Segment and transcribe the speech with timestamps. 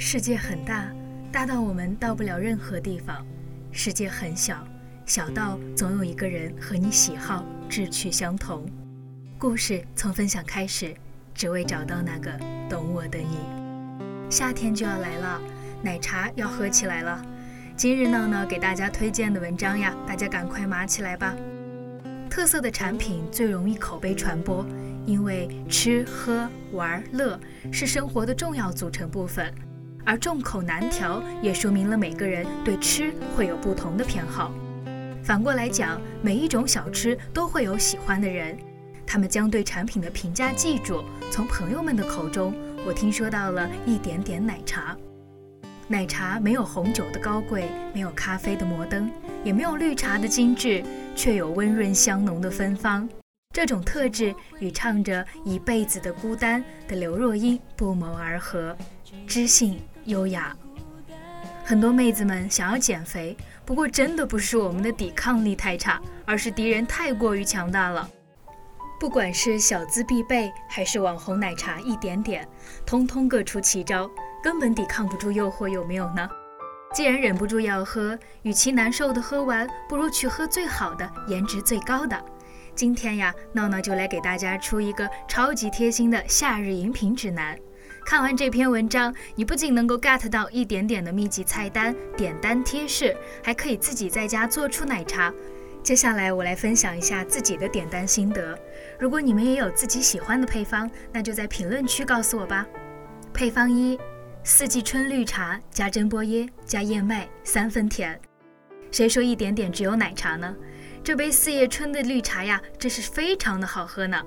[0.00, 0.88] 世界很大，
[1.32, 3.16] 大到我们到不了任何地方；
[3.72, 4.64] 世界很小，
[5.04, 8.64] 小到总有一个人和你喜好、志趣相同。
[9.38, 10.94] 故事从分享开始，
[11.34, 12.30] 只为找到那个
[12.70, 13.38] 懂我的你。
[14.30, 15.42] 夏天就要来了，
[15.82, 17.20] 奶茶要喝起来了。
[17.76, 21.34] 今日闹闹给大家推荐的文章呀，大家赶快码起来吧。
[22.30, 24.64] 特色的产品最容易口碑传播，
[25.04, 27.38] 因为吃喝玩乐
[27.72, 29.52] 是生活的重要组成部分。
[30.08, 34.50] 而众口难调，也说明了每个人对吃会有不同的偏好。
[35.22, 38.56] 反过来讲，每一种小吃都会有喜欢的人，
[39.06, 41.04] 他们将对产品的评价记住。
[41.30, 42.54] 从朋友们的口中，
[42.86, 44.96] 我听说到了一点点奶茶。
[45.88, 49.10] 奶茶没有红酒的高贵，没有咖啡的摩登，
[49.44, 50.82] 也没有绿茶的精致，
[51.14, 53.06] 却有温润香浓的芬芳。
[53.52, 58.74] 这种特质与唱着一辈子的孤单的刘若英不谋而合，
[59.26, 59.78] 知性。
[60.08, 60.56] 优雅，
[61.62, 68.08] 很多妹子们想要减肥，不过真的不是我们的抵抗力太差，而是敌人太过于强大了。
[68.98, 72.48] 不管是小资必备，还是网红奶茶一点点，
[72.86, 74.10] 通通各出奇招，
[74.42, 76.26] 根本抵抗不住诱惑，有没有呢？
[76.94, 82.18] 既然忍不住要喝，与其难受的喝完，不如去喝最好的、颜值最高的。
[82.74, 87.58] 今天呀，闹闹就来给大家出一个超级贴心的夏日饮品指南。
[88.08, 93.14] 看完这篇文章，你不仅能够 get 到一点点的秘籍菜单、点单贴士，
[93.44, 95.30] 还可以自己在家做出奶茶。
[95.82, 98.58] 接下来我来分享一下自己的点单心得。
[98.98, 102.66] 如果你们也有自己喜欢的配方，那就在评论区告诉我吧。
[103.34, 103.98] 配方一：
[104.42, 108.18] 四季春绿茶加真波椰加燕麦，三分甜。
[108.90, 110.56] 谁说一点点只有奶茶呢？
[111.04, 114.24] 这杯四叶春的绿茶呀，真是非常的好喝呢。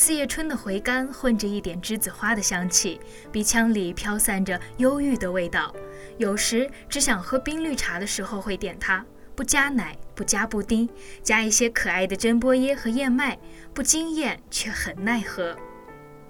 [0.00, 3.00] 四叶春的回甘混着一点栀子花的香气，
[3.32, 5.74] 鼻腔里飘散着忧郁的味道。
[6.18, 10.88] 有时只想喝冰绿茶的时候会点它，不加奶，不加布丁，
[11.20, 13.36] 加一些可爱的真波椰和燕麦，
[13.74, 15.56] 不惊艳却很耐喝。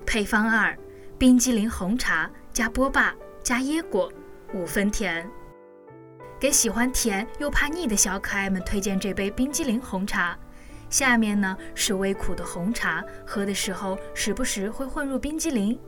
[0.06, 0.74] 配方二：
[1.18, 4.10] 冰激凌红茶加波霸加椰果，
[4.54, 5.30] 五分甜。
[6.40, 10.38] 给喜欢甜又怕腻的小可爱们推荐这杯冰激凌红茶。
[10.90, 15.78] 下面呢是微苦的红茶，喝的时候时不时会混入冰激凌，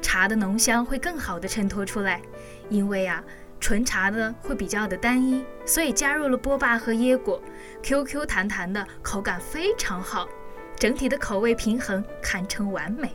[0.00, 2.20] 茶的浓香会更好的衬托出来。
[2.68, 3.22] 因为啊，
[3.60, 7.40] 纯茶的会比较的单一，所以加入了波霸和椰果
[7.82, 10.28] ，Q Q 弹弹的口感非常好，
[10.76, 13.14] 整体的口味平衡堪称完美。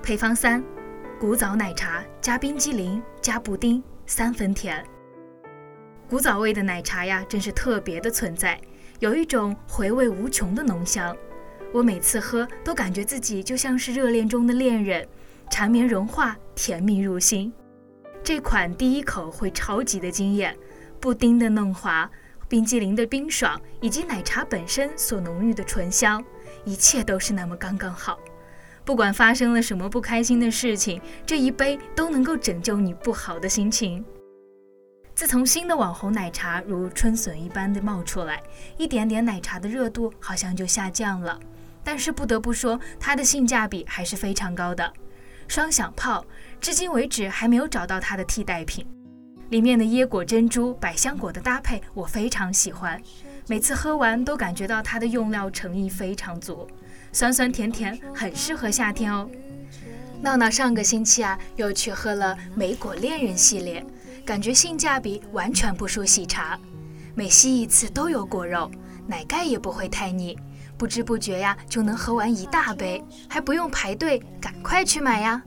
[0.00, 0.62] 配方三：
[1.18, 4.84] 古早奶茶加冰激凌加布丁，三分甜。
[6.08, 8.60] 古早味的奶茶呀，真是特别的存在。
[9.04, 11.14] 有一种回味无穷的浓香，
[11.74, 15.06] 我每次喝都感觉自己就像是热恋中的恋人，
[15.50, 17.52] 缠绵融化，甜蜜入心。
[18.22, 20.56] 这款第一口会超级的惊艳，
[20.98, 22.10] 布丁的嫩滑，
[22.48, 26.24] 冰激凌的冰爽，以及奶茶本身所浓郁的醇香，
[26.64, 28.18] 一切都是那么刚刚好。
[28.86, 34.02] 不管发生了什么不开心的事情，这一杯都能够拯救你不好的心情。
[35.14, 38.42] 自从新的网红奶茶如春笋一般的冒出来，
[38.76, 41.38] 一点点奶茶的热度好像就下降了。
[41.84, 44.92] 但是不得不说，它的性价比还是非常高的。
[45.46, 46.24] 双响炮
[46.60, 48.84] 至今为止还没有找到它的替代品。
[49.50, 53.00] 里面的椰果珍珠、百香果的搭配我非常喜欢，
[53.46, 56.66] 每次喝完都感觉到它的用料诚意非常足，
[57.12, 59.30] 酸酸甜甜，很适合夏天哦。
[60.22, 63.84] 闹闹上个星期啊，又去喝了莓果恋人系列。
[64.24, 66.58] 感觉性价比完全不输喜茶，
[67.14, 68.70] 每吸一次都有果肉，
[69.06, 70.38] 奶盖也不会太腻，
[70.78, 75.42] 不知不觉呀就能喝完一大杯，还不用排队，赶快去买呀！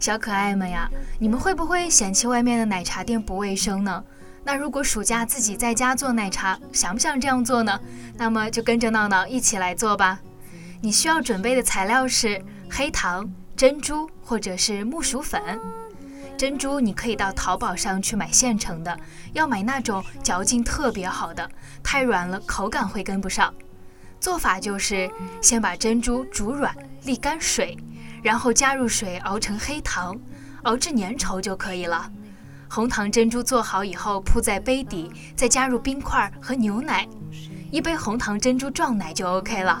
[0.00, 0.90] 小可爱们呀，
[1.20, 4.02] 你们会不会嫌弃外面的奶茶店不卫生呢？
[4.42, 7.80] 那如果暑假自己在家做奶茶，想不想这样做呢？
[8.16, 10.20] 那么就跟着闹闹一起来做吧。
[10.82, 15.40] 你需要准备的材料是黑糖、珍珠或者是木薯粉。
[16.36, 18.98] 珍珠你可以到淘宝上去买现成的，
[19.32, 21.48] 要买那种嚼劲特别好的，
[21.82, 23.52] 太软了口感会跟不上。
[24.20, 25.10] 做法就是
[25.40, 26.74] 先把珍珠煮软
[27.04, 27.76] 沥干水，
[28.22, 30.16] 然后加入水熬成黑糖，
[30.64, 32.10] 熬至粘稠就可以了。
[32.68, 37.06] 红糖珍珠做好以后铺在杯底，再加入冰块和牛奶，
[37.70, 39.80] 一杯红糖珍珠撞奶就 OK 了。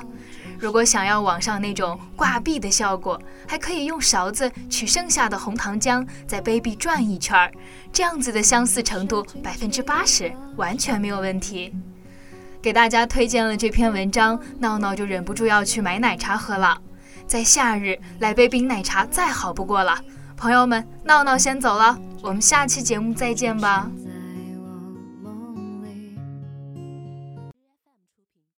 [0.58, 7.52] 如果想要网上那种挂壁的效果，还可以用勺子取剩下的红糖浆，在杯壁转一圈儿，
[7.92, 11.74] 这样子的相似程度百分之八十，完全没有问题。
[12.62, 16.78] 给大家推荐了这篇文章，闹闹就忍不住要去买奶茶喝了。
[17.26, 19.98] 在夏日来杯冰奶茶再好不过了，
[20.36, 23.90] 朋友们，闹闹先走了，我们下期节目再见吧。